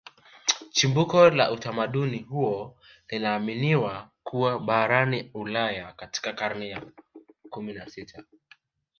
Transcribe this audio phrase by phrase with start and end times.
[0.71, 2.75] Chimbuko la utamaduni huo
[3.09, 6.81] linaaminiwa kuwa barani Ulaya katika karne ya
[7.49, 8.23] kumi na sita